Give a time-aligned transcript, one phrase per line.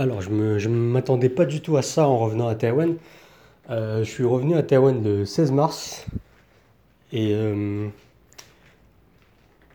[0.00, 2.96] Alors, je je m'attendais pas du tout à ça en revenant à Taïwan.
[3.68, 6.06] Euh, je suis revenu à Taïwan le 16 mars
[7.12, 7.86] et euh,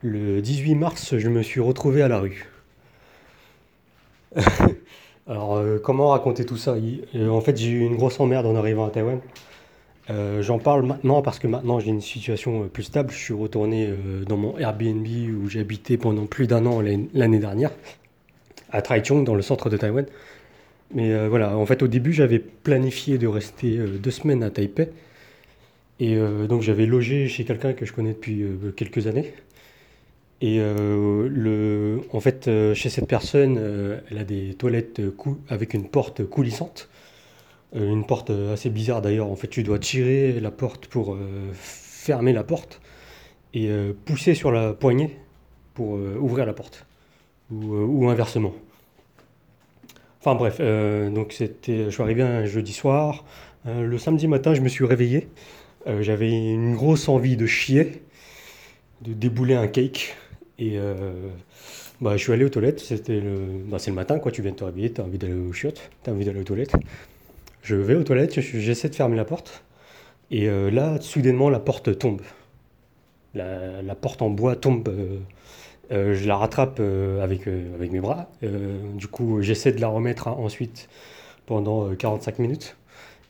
[0.02, 2.50] le 18 mars, je me suis retrouvé à la rue.
[5.28, 6.76] Alors, euh, comment raconter tout ça?
[7.30, 9.20] En fait, j'ai eu une grosse emmerde en arrivant à Taïwan.
[10.40, 13.12] J'en parle maintenant parce que maintenant j'ai une situation plus stable.
[13.12, 13.94] Je suis retourné
[14.28, 16.82] dans mon Airbnb où habité pendant plus d'un an
[17.14, 17.72] l'année dernière,
[18.76, 20.06] à Taichung, dans le centre de Taïwan.
[20.94, 24.50] Mais euh, voilà, en fait, au début, j'avais planifié de rester euh, deux semaines à
[24.50, 24.90] Taipei.
[26.00, 29.34] Et euh, donc, j'avais logé chez quelqu'un que je connais depuis quelques années.
[30.42, 33.58] Et le, en fait, chez cette personne,
[34.12, 35.02] elle a des toilettes
[35.48, 36.90] avec une porte coulissante.
[37.74, 39.32] Une porte assez bizarre d'ailleurs.
[39.32, 41.18] En fait, tu dois tirer la porte pour
[41.54, 42.82] fermer la porte
[43.54, 43.70] et
[44.04, 45.18] pousser sur la poignée
[45.74, 46.86] pour ouvrir la porte.
[47.50, 48.54] Ou inversement.
[50.26, 53.26] Enfin bref, euh, donc c'était, je suis arrivé un jeudi soir.
[53.68, 55.28] Euh, le samedi matin, je me suis réveillé.
[55.86, 58.02] Euh, j'avais une grosse envie de chier,
[59.04, 60.16] de débouler un cake.
[60.58, 60.80] Et
[62.02, 62.80] bah, je suis allé aux toilettes.
[62.80, 63.22] C'était
[63.68, 64.32] bah, c'est le matin, quoi.
[64.32, 66.40] Tu viens de te réveiller, tu as envie d'aller aux chiottes, tu as envie d'aller
[66.40, 66.74] aux toilettes.
[67.62, 69.64] Je vais aux toilettes, je- j'essaie de fermer la porte.
[70.32, 72.22] Et là, soudainement, la porte tombe.
[73.36, 74.90] La porte en bois tombe.
[75.92, 78.30] Euh, je la rattrape euh, avec, euh, avec mes bras.
[78.42, 80.90] Du coup, j'essaie de la remettre hein, ensuite
[81.46, 82.78] pendant euh, 45 minutes.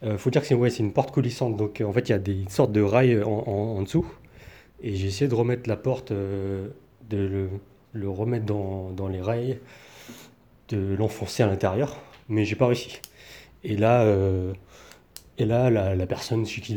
[0.04, 2.20] Euh, faut dire que c'est ouais, une porte coulissante, donc en fait il y a
[2.20, 4.06] des sortes de rails en, dessous.
[4.82, 6.72] Et j'ai essayé de remettre la porte, de
[7.94, 9.58] le, remettre dans, dans les rails,
[10.70, 13.00] de l'enfoncer à l'intérieur, mais j'ai pas réussi.
[13.64, 14.06] Et là,
[15.38, 16.76] et là la, personne chez qui,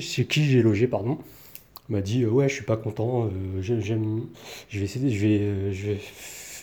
[0.00, 1.18] chez qui j'ai logé pardon,
[1.88, 4.26] m'a dit euh, ouais je suis pas content, euh, j'ai- j'aime,
[4.70, 5.98] je vais essayer, je vais, euh, je vais,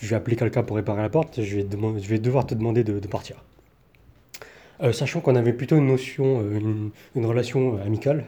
[0.02, 1.68] je vais appeler quelqu'un pour réparer la porte, je vais,
[2.02, 3.38] je vais devoir te demander de de partir.
[4.94, 8.26] Sachant qu'on avait plutôt une notion, une, une relation amicale.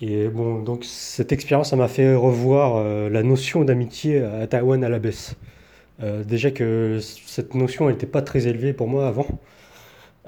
[0.00, 4.88] Et bon, donc cette expérience, ça m'a fait revoir la notion d'amitié à Taïwan à
[4.88, 5.36] la baisse.
[6.02, 9.26] Déjà que cette notion, n'était pas très élevée pour moi avant.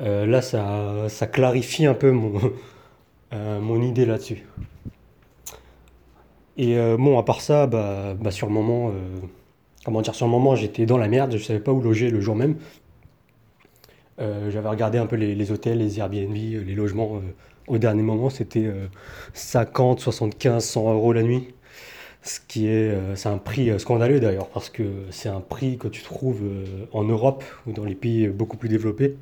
[0.01, 2.41] Là, ça, ça clarifie un peu mon,
[3.33, 4.45] mon idée là-dessus.
[6.57, 8.93] Et euh, bon, à part ça, bah, bah, sur le moment, euh,
[9.85, 12.21] comment dire, sur le moment, j'étais dans la merde, je savais pas où loger le
[12.21, 12.57] jour même.
[14.21, 17.23] Euh, j'avais regardé un peu les, hôtels, les Airbnb, les logements.
[17.69, 18.87] au dernier moment, c'était euh,
[19.33, 21.49] 50, 75, 100 euros la nuit.
[22.23, 26.03] Ce qui est, c'est un prix scandaleux d'ailleurs, parce que c'est un prix que tu
[26.03, 26.41] trouves
[26.93, 29.17] en Europe ou dans les pays beaucoup plus développés,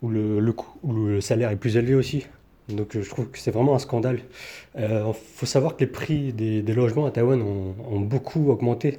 [0.00, 2.24] où le salaire est plus élevé aussi.
[2.68, 4.20] Donc euh, je trouve que c'est vraiment un scandale.
[4.78, 8.98] Il faut savoir que les prix des, logements à Taïwan ont, beaucoup augmenté,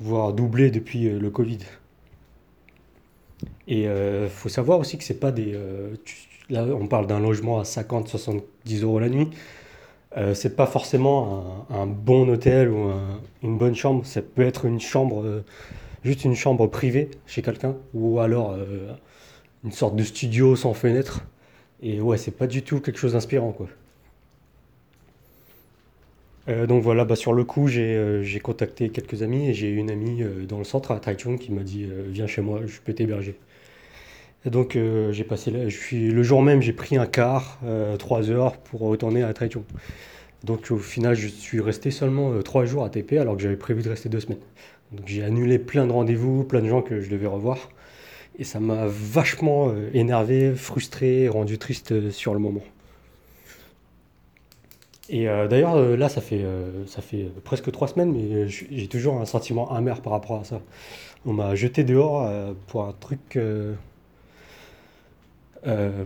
[0.00, 1.58] voire doublé depuis euh, le Covid.
[3.68, 5.52] Et il faut savoir aussi que c'est pas des.
[5.54, 5.94] euh,
[6.50, 9.28] là, on parle d'un logement à 50, 70 euros la nuit.
[10.16, 14.04] Euh, c'est pas forcément un, bon hôtel ou un- une bonne chambre.
[14.06, 15.44] Ça peut être une chambre, euh,
[16.04, 18.92] juste une chambre privée chez quelqu'un, ou alors euh,
[19.64, 21.22] une sorte de studio sans fenêtre.
[21.82, 23.68] Et ouais, c'est pas du tout quelque chose d'inspirant, quoi.
[26.48, 29.68] Euh, donc voilà, bah sur le coup, j'ai euh, j'ai contacté quelques amis et j'ai
[29.68, 32.78] une amie euh, dans le centre à Taichung qui m'a dit Viens chez moi, je
[32.80, 33.36] peux t'héberger.
[34.44, 34.78] Donc
[35.10, 37.58] j'ai passé le jour même, j'ai pris un car,
[37.98, 39.64] trois heures pour retourner à Taichung.
[40.44, 43.82] Donc au final, je suis resté seulement trois jours à TP alors que j'avais prévu
[43.82, 44.38] de rester deux semaines.
[44.92, 47.70] Donc j'ai annulé plein de rendez-vous, plein de gens que je devais revoir.
[48.38, 52.60] Et ça m'a vachement euh, énervé, frustré, rendu triste euh, sur le moment.
[55.08, 56.44] Et euh, d'ailleurs, là, ça fait,
[57.44, 60.60] presque trois semaines, mais j'ai toujours un sentiment amer par rapport à ça.
[61.24, 62.28] On m'a jeté dehors
[62.66, 63.38] pour un truc,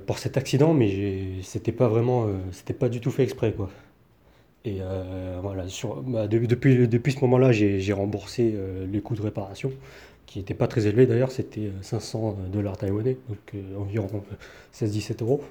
[0.06, 3.70] pour cet accident, mais c'était pas vraiment, c'était pas du tout fait exprès, quoi.
[4.64, 5.64] Et euh, voilà,
[6.06, 9.72] bah, de- depuis, ce moment-là, j'ai remboursé euh, les coûts de réparation,
[10.26, 14.08] qui n'étaient pas très élevés d'ailleurs, c'était euh, 500 dollars taïwanais, donc euh, environ
[14.72, 15.42] 16-17 euros.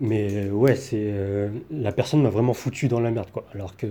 [0.00, 3.44] Mais euh, ouais, c'est euh, la personne m'a vraiment foutu dans la merde, quoi.
[3.54, 3.86] Alors que,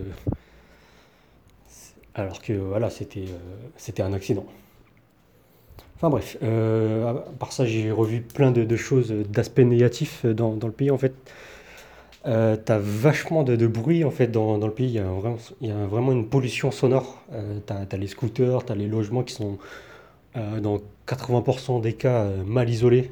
[2.15, 4.45] alors que voilà, c'était euh, un accident.
[5.95, 10.33] Enfin bref, euh, à part ça, j'ai revu plein de, choses, euh, d'aspects négatifs euh,
[10.33, 11.13] dans le pays en fait.
[12.25, 14.87] Euh, t'as vachement de, bruit en fait dans, dans le pays.
[14.87, 17.23] Il y a vraiment, une pollution sonore.
[17.33, 19.57] Euh, t'as, t'as les scooters, t'as les logements qui sont
[20.37, 23.11] euh, dans 80% des cas euh, mal isolés.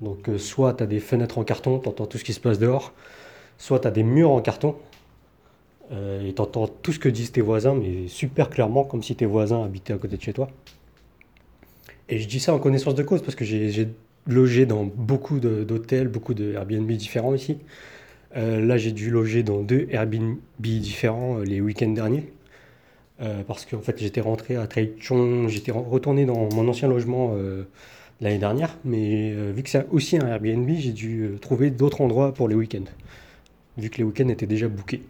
[0.00, 2.92] Donc euh, soit t'as des fenêtres en carton, t'entends tout ce qui se passe dehors,
[3.56, 4.76] soit t'as des murs en carton
[6.24, 9.64] et t'entends tout ce que disent tes voisins, mais super clairement, comme si tes voisins
[9.64, 10.48] habitaient à côté de chez toi.
[12.08, 13.88] Et je dis ça en connaissance de cause parce que j'ai
[14.28, 17.58] logé dans beaucoup d'hôtels, beaucoup de Airbnb différents ici.
[18.36, 22.30] Euh, là, j'ai dû loger dans deux Airbnb différents euh, les week-ends derniers.
[23.20, 27.36] Euh, parce qu'en fait, j'étais rentré à Taichung, j'étais re- retourné dans mon ancien logement
[28.20, 28.78] l'année dernière.
[28.84, 32.90] Mais vu que c'est aussi un Airbnb, j'ai dû trouver d'autres endroits pour les week-ends.
[33.76, 35.02] Vu que les week-ends étaient déjà bookés.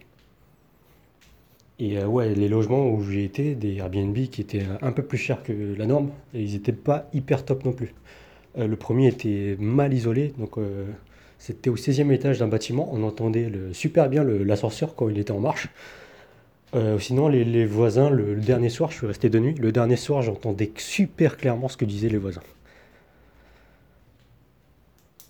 [1.79, 5.41] Et ouais, les logements où j'ai été, des Airbnb qui étaient un peu plus chers
[5.41, 7.93] que la norme, et ils n'étaient pas hyper top non plus.
[8.57, 10.57] Le premier était mal isolé, donc
[11.41, 15.39] c'était au seizième étage d'un bâtiment, on entendait super bien l'ascenseur quand il était en
[15.39, 15.69] marche.
[16.75, 20.21] Euh, sinon, les, voisins, le, dernier soir, je suis resté de nuit, le dernier soir,
[20.21, 22.43] j'entendais super clairement ce que disaient les voisins.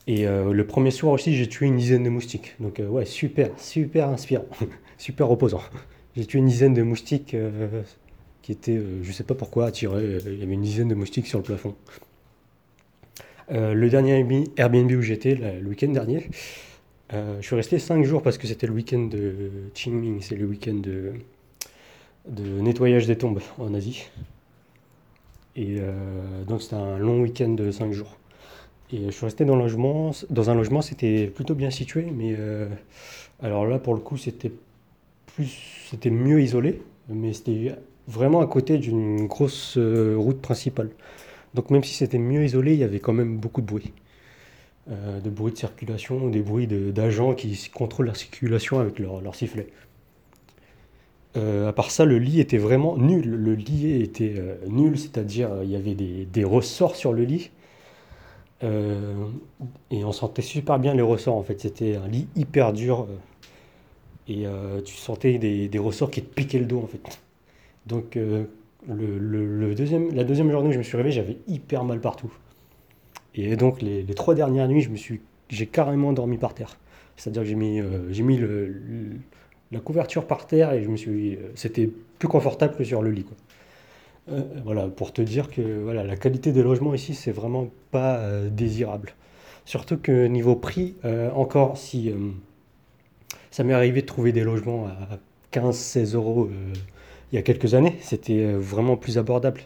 [0.06, 2.56] Et euh, le premier soir aussi, j'ai tué une dizaine de moustiques.
[2.60, 4.50] Donc euh, ouais, super, super inspirant,
[4.98, 5.62] super reposant.
[6.18, 7.38] J'ai tué une dizaine de moustiques
[8.42, 10.18] qui étaient, je sais pas pourquoi, attirés.
[10.25, 11.74] Il y avait une dizaine de moustiques sur le plafond.
[13.51, 14.25] Euh, le dernier
[14.56, 16.30] Airbnb où j'étais, le week-end dernier,
[17.13, 20.45] euh, je suis resté 5 jours parce que c'était le week-end de Qingming, c'est le
[20.45, 21.13] week-end de,
[22.62, 24.07] nettoyage des tombes en Asie.
[25.57, 28.18] Et euh, donc c'était un long week-end de 5 jours.
[28.94, 32.36] Et je suis resté dans, logement, dans un logement, c'était plutôt bien situé, mais
[33.42, 34.51] alors là pour le coup c'était
[35.27, 37.74] plus, c'était mieux isolé, mais c'était
[38.09, 40.89] vraiment à côté d'une grosse route principale.
[41.53, 43.94] Donc même si c'était mieux isolé, il y avait quand même beaucoup de bruit.
[44.89, 49.36] Euh, de bruit de circulation, des bruits d'agents qui contrôlent la circulation avec leur, leur
[49.36, 49.68] sifflet.
[51.38, 53.30] Euh, à part ça, le lit était vraiment nul.
[53.30, 57.51] Le lit était euh, nul, c'est-à-dire il y avait des, des ressorts sur le lit.
[58.63, 61.59] et on sentait super bien les ressorts en fait.
[61.62, 63.07] C'était un lit hyper dur.
[64.27, 64.45] et
[64.86, 67.21] tu sentais des, des ressorts qui te piquaient le dos en fait.
[67.88, 68.18] Donc
[68.88, 72.31] le, deuxième, la deuxième journée où je me suis réveillé, j'avais hyper mal partout.
[73.36, 76.78] Et donc les, trois dernières nuits, je me suis, j'ai carrément dormi par terre.
[77.18, 78.74] C'est-à-dire que j'ai mis, euh, j'ai mis le-
[79.72, 81.89] la couverture par terre et je me suis, euh, c'était
[82.19, 83.25] plus confortable que sur le lit.
[84.30, 88.22] Euh, voilà, pour te dire que voilà, la qualité des logements ici, c'est vraiment pas
[88.50, 89.13] désirable.
[89.66, 90.95] Surtout que niveau prix,
[91.36, 92.12] encore si
[93.51, 95.19] ça m'est arrivé de trouver des logements à
[95.51, 96.50] 15-16 euros
[97.31, 99.62] il y a quelques années, c'était euh, vraiment plus abordable.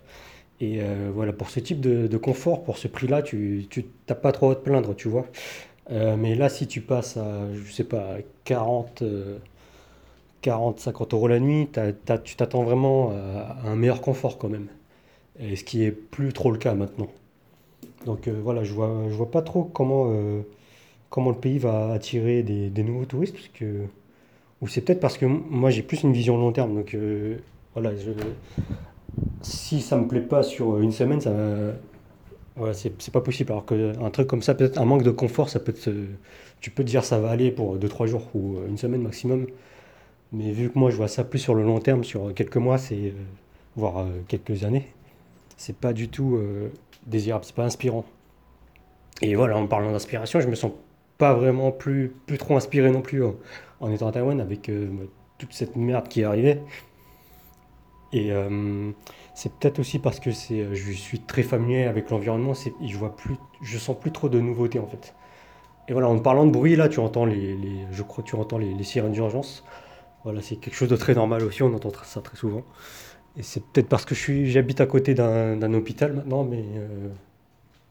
[0.61, 3.67] Et euh, voilà, pour ce type de, confort, pour ce prix-là, tu,
[4.05, 5.25] t'as pas trop à te plaindre, tu vois.
[5.91, 9.37] Euh, mais là, si tu passes à, je sais pas, 40, euh,
[10.41, 11.67] 40, 50 euros la nuit,
[12.23, 14.67] tu t'attends vraiment à, un meilleur confort quand même.
[15.39, 17.09] Et ce qui est plus trop le cas maintenant.
[18.05, 20.13] Donc voilà, je vois, je vois pas trop comment,
[21.09, 23.85] comment le pays va attirer des, nouveaux touristes, que,
[24.61, 26.75] ou c'est peut-être parce que moi j'ai plus une vision long terme.
[26.75, 26.95] Donc
[27.75, 27.91] voilà,
[29.41, 31.21] si ça me plaît pas sur une semaine,
[32.73, 33.51] c'est pas possible.
[33.51, 35.73] Alors qu'un truc comme ça, peut-être un manque de confort, ça peut
[36.61, 39.45] tu peux te dire ça va aller pour deux trois jours ou une semaine maximum.
[40.31, 42.77] Mais vu que moi je vois ça plus sur le long terme, sur quelques mois,
[42.77, 43.11] c'est euh,
[43.75, 44.87] voire euh, quelques années,
[45.57, 46.69] c'est pas du tout euh,
[47.07, 48.05] désirable, c'est pas inspirant.
[49.21, 50.71] Et voilà, en parlant d'inspiration, je me sens
[51.17, 53.23] pas vraiment plus, plus trop inspiré non plus
[53.79, 54.69] en, étant à Taïwan avec
[55.37, 56.59] toute cette merde qui est arrivée.
[58.13, 58.91] Et euh,
[59.33, 63.35] c'est peut-être aussi parce que euh, je suis très familier avec l'environnement, je vois plus,
[63.61, 65.13] je sens plus trop de nouveautés en fait.
[65.87, 67.57] Et voilà, en parlant de bruit, là, tu entends les,
[67.91, 69.63] je crois tu entends les, sirènes d'urgence.
[70.23, 72.63] Voilà, c'est quelque chose de très normal aussi, on entend ça très souvent.
[73.37, 77.09] Et c'est peut-être parce que j'habite à côté d'un, d'un hôpital maintenant, mais euh,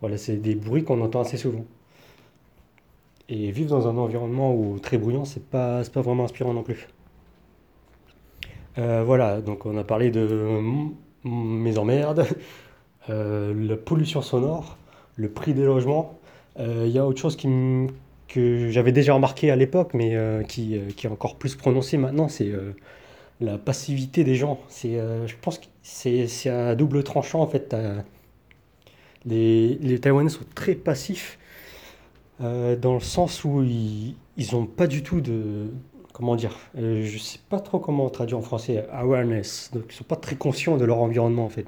[0.00, 1.64] voilà, c'est des bruits qu'on entend assez souvent.
[3.28, 6.62] Et vivre dans un environnement où très bruyant, c'est pas, c'est pas vraiment inspirant non
[6.62, 6.88] plus.
[8.78, 10.60] Euh, voilà, donc on a parlé de
[11.24, 12.26] mes emmerdes,
[13.10, 14.76] euh, la pollution sonore,
[15.16, 16.18] le prix des logements.
[16.58, 20.76] Euh, Il y a autre chose que j'avais déjà remarqué à l'époque, mais euh, qui,
[20.76, 22.72] euh, est encore plus prononcé maintenant, c'est euh,
[23.40, 24.60] la passivité des gens.
[24.86, 27.74] Euh, je pense que c'est à double tranchant en fait.
[29.26, 31.38] Les, Taïwanais sont très passifs
[32.40, 35.68] euh, dans le sens où ils, ils ont pas du tout de,
[36.14, 39.71] comment dire, euh, je sais pas trop comment traduire en français, awareness.
[39.75, 41.66] Donc ils sont pas très conscients de leur environnement en fait.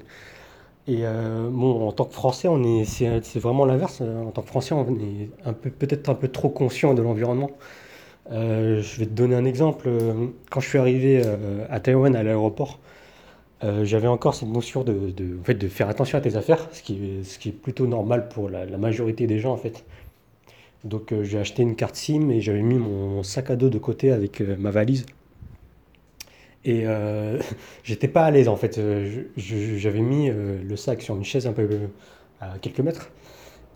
[0.87, 4.01] Et euh, bon, en tant que Français, on est, c'est, vraiment l'inverse.
[4.01, 7.51] En tant que Français, on est peu, peut-être un peu trop conscient de l'environnement.
[8.31, 9.89] Euh, je vais te donner un exemple.
[10.49, 12.79] Quand je suis arrivé euh, à Taïwan à l'aéroport,
[13.83, 14.93] j'avais encore cette notion de,
[15.41, 17.87] en fait, de faire attention à tes affaires, ce qui est, ce qui est plutôt
[17.87, 19.83] normal pour la majorité des gens en fait.
[20.87, 23.77] Donc euh, j'ai acheté une carte SIM et j'avais mis mon sac à dos de
[23.77, 25.05] côté avec euh, ma valise.
[26.63, 27.39] Et euh,
[27.83, 28.79] j'étais pas à l'aise en fait.
[29.35, 31.67] J'avais mis le sac sur une chaise un peu,
[32.39, 33.09] à quelques mètres.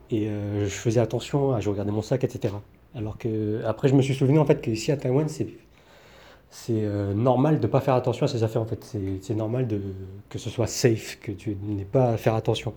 [0.10, 2.54] Et je faisais attention, à, je regardais mon sac, etc.
[2.96, 6.74] Alors que après, je me suis souvenu en fait qu'ici à Taïwan, c'est
[7.16, 8.98] normal de ne pas faire attention à ses affaires en fait.
[9.22, 9.80] C'est normal de,
[10.30, 12.74] que ce soit safe, que tu n'aies pas à faire attention.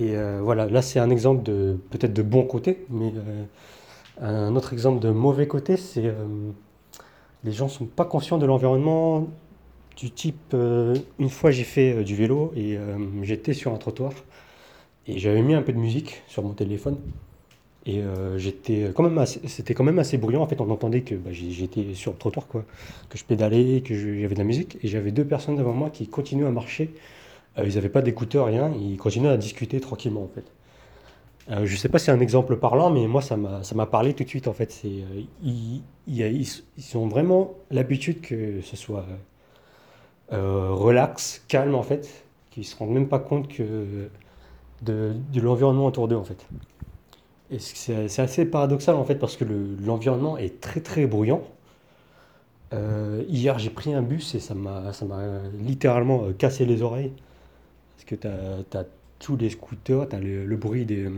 [0.00, 3.12] Et voilà, là c'est un exemple de peut-être de bon côté, mais
[4.20, 6.12] un autre exemple de mauvais côté, c'est
[7.44, 9.28] les gens sont pas conscients de l'environnement
[9.96, 13.76] du type euh, une fois j'ai fait euh, du vélo et euh, j'étais sur un
[13.76, 14.12] trottoir
[15.06, 16.98] et j'avais mis un peu de musique sur mon téléphone
[17.86, 18.00] et
[18.38, 20.40] j'étais quand même c'était quand même assez bruyant.
[20.40, 22.64] En fait on entendait que bah, j'étais sur le trottoir quoi
[23.10, 26.08] que je pédalais que j'avais de la musique et j'avais deux personnes devant moi qui
[26.08, 26.94] continuaient à marcher
[27.58, 30.44] ils n'avaient pas d'écouteurs rien ils continuaient à discuter tranquillement en fait
[31.50, 34.14] euh, je ne sais pas si c'est un exemple parlant, mais moi, ça m'a parlé
[34.14, 34.80] tout de suite, en fait.
[34.84, 39.04] Euh, ils, ils, ont vraiment l'habitude que ce soit
[40.32, 44.08] euh, relax, calme, en fait, qu'ils ne se rendent même pas compte que
[44.82, 46.46] de, de l'environnement autour d'eux, en fait.
[47.58, 49.44] C'est assez paradoxal, en fait, parce que
[49.84, 51.42] l'environnement est très, très bruyant.
[53.28, 54.82] hier, j'ai pris un bus et ça m'a
[55.60, 57.12] littéralement cassé les oreilles.
[57.96, 58.26] Parce que tu
[58.76, 58.84] as
[59.18, 61.08] tous les scooters, tu as le, bruit des,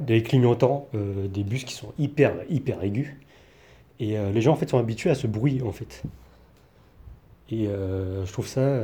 [0.00, 3.14] des clignotants, euh, des bus qui sont hyper, hyper aigus.
[4.00, 6.02] Et euh, les gens en fait sont habitués à ce bruit en fait.
[7.50, 8.80] Et euh, je trouve ça,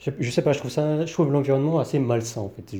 [0.00, 2.76] je, sais pas, je trouve ça, je trouve l'environnement assez malsain en fait.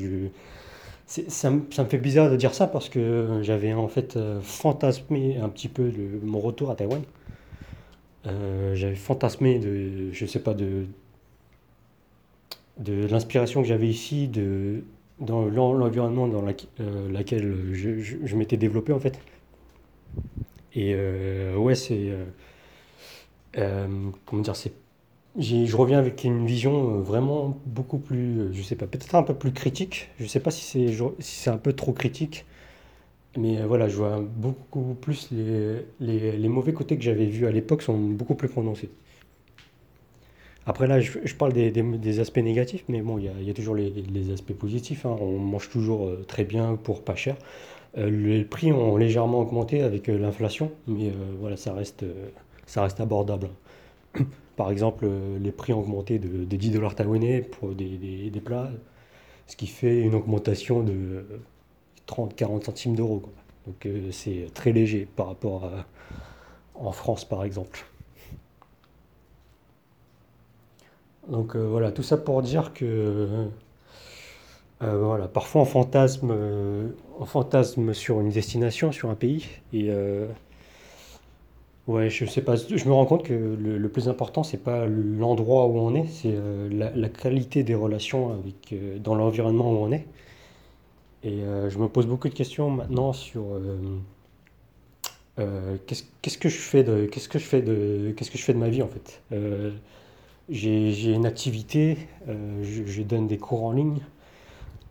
[1.06, 5.48] Ça, ça, me fait bizarre de dire ça parce que j'avais en fait fantasmé un
[5.48, 5.90] petit peu
[6.22, 7.02] mon retour à Taïwan.
[8.74, 10.84] j'avais fantasmé de, je sais pas, de,
[12.78, 14.84] de l'inspiration que j'avais ici, de,
[15.20, 16.44] dans l'environnement dans
[16.80, 19.18] euh, laquelle je, m'étais développé en fait.
[20.74, 22.12] Et euh, ouais, c'est.
[23.56, 24.72] Euh, comment dire c'est,
[25.38, 28.52] Je reviens avec une vision vraiment beaucoup plus.
[28.52, 30.10] Je sais pas, peut-être un peu plus critique.
[30.20, 30.88] Je sais pas si c'est
[31.20, 32.44] si c'est un peu trop critique.
[33.36, 37.52] Mais voilà, je vois beaucoup plus les, les, les mauvais côtés que j'avais vus à
[37.52, 38.90] l'époque sont beaucoup plus prononcés.
[40.68, 44.52] Après là, je, parle des, aspects négatifs, mais bon, il y a, toujours les, aspects
[44.52, 45.06] positifs.
[45.06, 45.16] Hein.
[45.18, 47.36] On mange toujours euh, très bien pour pas cher.
[47.96, 51.10] Euh, les prix ont légèrement augmenté avec euh, l'inflation, mais
[51.40, 52.04] voilà, ça reste,
[52.66, 53.48] ça reste abordable.
[54.56, 55.08] Par exemple,
[55.40, 58.70] les prix ont augmenté de, 10 dollars taïwanais pour des, plats,
[59.46, 61.24] ce qui fait une augmentation de
[62.08, 63.22] 30-40 centimes d'euros.
[63.66, 65.86] Donc c'est très léger par rapport à
[66.74, 67.86] en France, par exemple.
[71.28, 73.48] Donc euh, voilà, tout ça pour dire que
[74.82, 79.46] euh, voilà, parfois on fantasme, euh, on fantasme sur une destination, sur un pays.
[79.72, 79.90] Et
[81.86, 85.66] ouais, je sais pas, je me rends compte que le, plus important, c'est pas l'endroit
[85.66, 86.34] où on est, c'est
[86.70, 88.42] la, qualité des relations
[89.00, 90.06] dans l'environnement où on est.
[91.24, 93.42] Et je me pose beaucoup de questions maintenant sur
[95.86, 99.20] qu'est-ce que je fais de ma vie en fait.
[100.48, 104.00] J'ai une activité, euh, je, donne des cours en ligne.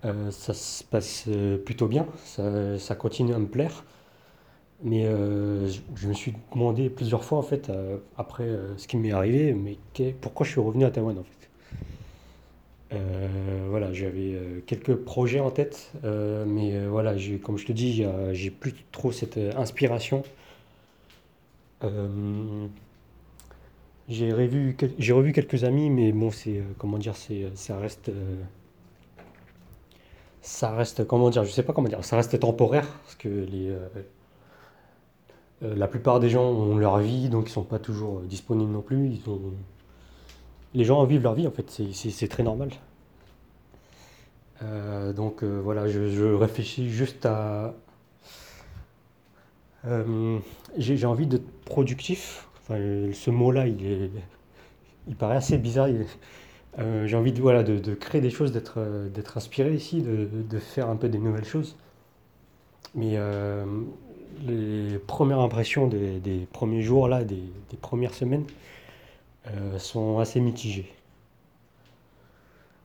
[0.06, 3.84] Euh, ça se passe euh, plutôt bien, ça, continue à me plaire.
[4.84, 7.72] Mais je, me suis demandé plusieurs fois, en fait,
[8.16, 8.48] après
[8.78, 9.76] ce qui m'est arrivé, mais
[10.22, 11.34] pourquoi je suis revenu à Taïwan, en fait?
[13.70, 14.38] voilà, j'avais
[14.68, 20.22] quelques projets en tête, mais voilà, comme je te dis, j'ai plus trop cette inspiration.
[24.10, 27.78] J'ai revu, j'ai revu quelques amis, mais bon, c'est, euh, comment dire, c'est, euh, ça
[27.78, 28.36] reste, euh,
[30.42, 33.76] ça reste, comment dire, je sais pas comment dire, ça reste temporaire, parce que les,
[35.62, 39.10] la plupart des gens ont leur vie, donc ils sont pas toujours disponibles non plus.
[39.10, 39.22] Ils
[40.74, 42.70] les gens vivent leur vie, en fait, c'est, très normal.
[45.16, 47.74] donc voilà, je, réfléchis juste à...
[50.78, 54.10] j'ai envie d'être productif ce mot-là, il,
[55.08, 55.88] il paraît assez bizarre.
[56.80, 60.60] Euh, j'ai envie de, voilà, de, créer des choses, d'être, euh, d'être inspiré ici, de,
[60.60, 61.76] faire un peu des nouvelles choses.
[62.96, 63.66] Mais euh,
[64.46, 67.42] les premières impressions des, premiers jours, là, des,
[67.82, 68.46] premières semaines,
[69.78, 70.92] sont assez mitigées.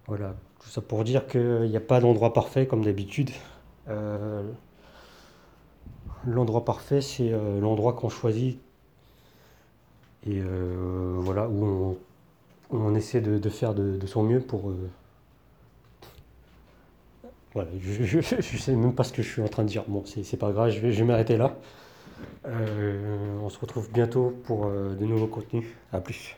[0.06, 3.30] Voilà, tout ça pour dire qu'il n'y a pas d'endroit parfait comme d'habitude.
[6.24, 8.60] l'endroit parfait, c'est l'endroit qu'on choisit
[10.26, 11.98] et euh, voilà, où
[12.70, 14.70] on, essaie de, faire de, son mieux pour.
[14.70, 14.90] Euh,
[17.54, 19.84] voilà, je, ne sais même pas ce que je suis en train de dire.
[19.88, 21.56] Bon, c'est pas grave, je vais, je vais m'arrêter là.
[22.46, 25.66] Euh, on se retrouve bientôt pour de nouveaux contenus.
[25.92, 26.36] À plus.